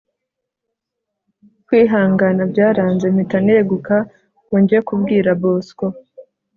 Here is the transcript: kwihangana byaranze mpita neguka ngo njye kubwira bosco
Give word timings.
kwihangana 1.65 2.41
byaranze 2.51 3.05
mpita 3.15 3.37
neguka 3.47 3.95
ngo 4.47 4.55
njye 4.63 4.79
kubwira 4.87 5.29
bosco 5.41 5.85